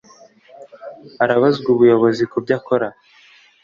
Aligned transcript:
arabazwa 1.23 1.67
ubuyobozi 1.73 2.23
kubyo 2.31 2.53
akora 2.59 2.87